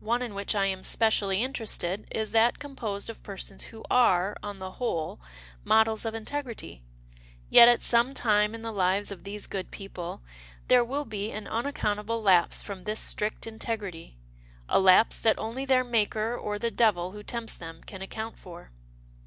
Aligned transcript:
One 0.00 0.22
in 0.22 0.32
which 0.32 0.54
I 0.54 0.64
am 0.64 0.82
specially 0.82 1.42
interested 1.42 2.06
is 2.10 2.32
that 2.32 2.58
composed 2.58 3.10
of 3.10 3.22
persons 3.22 3.64
who 3.64 3.84
are, 3.90 4.34
on 4.42 4.58
the 4.58 4.70
whole, 4.70 5.20
models 5.64 6.06
of 6.06 6.14
integ 6.14 6.44
rity. 6.44 6.80
Yet, 7.50 7.68
at 7.68 7.82
some 7.82 8.14
time 8.14 8.54
in 8.54 8.62
the 8.62 8.72
lives 8.72 9.10
of 9.10 9.24
these 9.24 9.46
good 9.46 9.70
people, 9.70 10.22
there 10.68 10.82
will 10.82 11.04
be 11.04 11.30
an 11.30 11.46
unaccountable 11.46 12.22
lapse 12.22 12.62
from 12.62 12.84
this 12.84 13.00
strict 13.00 13.46
integrity— 13.46 14.16
a 14.70 14.80
lapse 14.80 15.18
that 15.18 15.38
only 15.38 15.66
their 15.66 15.84
Maker 15.84 16.34
or 16.34 16.58
the 16.58 16.70
devil 16.70 17.10
who 17.10 17.22
tempts 17.22 17.54
them 17.54 17.82
can 17.84 18.00
account 18.00 18.38
for." 18.38 18.70